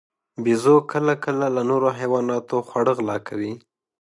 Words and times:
بیزو 0.43 0.75
کله 0.91 1.13
کله 1.25 1.45
له 1.55 1.61
نورو 1.69 1.89
حیواناتو 1.99 2.57
خواړه 2.67 2.91
غلا 2.97 3.17
کوي. 3.27 3.53